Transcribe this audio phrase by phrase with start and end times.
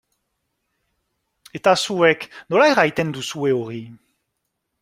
[1.59, 3.83] Eta zuek nola erraiten duzue hori?